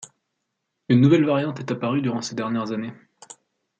[0.89, 2.93] Une nouvelle variante est apparue durant ces dernières années.